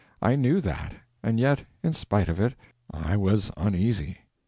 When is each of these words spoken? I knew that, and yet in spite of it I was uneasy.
I 0.19 0.35
knew 0.35 0.61
that, 0.61 0.95
and 1.21 1.39
yet 1.39 1.63
in 1.83 1.93
spite 1.93 2.27
of 2.27 2.39
it 2.39 2.55
I 2.91 3.15
was 3.15 3.51
uneasy. 3.55 4.17